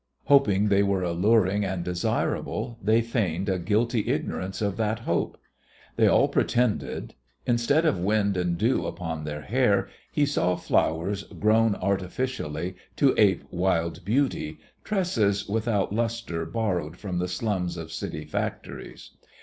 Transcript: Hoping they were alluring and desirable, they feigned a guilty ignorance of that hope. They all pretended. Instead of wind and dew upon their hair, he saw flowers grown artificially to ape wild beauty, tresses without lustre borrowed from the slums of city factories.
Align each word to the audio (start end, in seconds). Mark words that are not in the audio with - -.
Hoping 0.23 0.69
they 0.69 0.81
were 0.81 1.03
alluring 1.03 1.63
and 1.63 1.83
desirable, 1.83 2.79
they 2.81 3.03
feigned 3.03 3.47
a 3.47 3.59
guilty 3.59 4.07
ignorance 4.07 4.59
of 4.59 4.75
that 4.77 5.01
hope. 5.01 5.37
They 5.95 6.07
all 6.07 6.27
pretended. 6.27 7.13
Instead 7.45 7.85
of 7.85 7.99
wind 7.99 8.35
and 8.35 8.57
dew 8.57 8.87
upon 8.87 9.25
their 9.25 9.41
hair, 9.43 9.89
he 10.11 10.25
saw 10.25 10.55
flowers 10.55 11.21
grown 11.25 11.75
artificially 11.75 12.75
to 12.95 13.13
ape 13.15 13.43
wild 13.51 14.03
beauty, 14.03 14.57
tresses 14.83 15.47
without 15.47 15.93
lustre 15.93 16.47
borrowed 16.47 16.97
from 16.97 17.19
the 17.19 17.27
slums 17.27 17.77
of 17.77 17.91
city 17.91 18.25
factories. 18.25 19.11